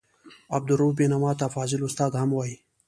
عبدالرؤف 0.55 0.93
بېنوا 0.97 1.31
ته 1.39 1.45
فاضل 1.55 1.81
استاد 1.87 2.11
هم 2.21 2.29
وايي. 2.37 2.55